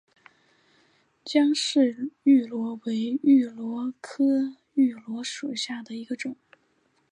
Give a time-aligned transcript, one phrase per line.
[1.23, 4.23] 姜氏芋螺为芋螺科
[4.73, 6.35] 芋螺属下的一个种。